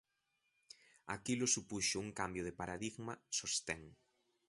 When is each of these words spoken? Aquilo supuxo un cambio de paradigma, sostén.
Aquilo 1.15 1.45
supuxo 1.55 1.95
un 2.05 2.09
cambio 2.19 2.43
de 2.47 2.57
paradigma, 2.59 3.13
sostén. 3.39 3.81